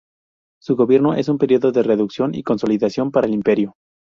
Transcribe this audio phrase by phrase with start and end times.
[0.59, 3.75] Su gobierno es un periodo de reducción y consolidación para el Imperio.